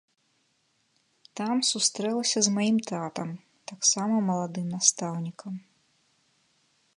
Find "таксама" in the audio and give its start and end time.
3.73-4.15